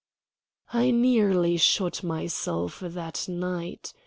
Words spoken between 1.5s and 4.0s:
shot myself that night.